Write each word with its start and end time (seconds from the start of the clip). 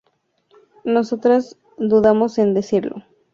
nosotras 0.83 1.59
dudamos 1.77 2.39
en 2.39 2.55
decirlo 2.55 3.03